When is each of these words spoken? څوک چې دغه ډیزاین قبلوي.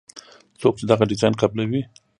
څوک 0.61 0.73
چې 0.79 0.85
دغه 0.91 1.03
ډیزاین 1.11 1.33
قبلوي. 1.41 1.81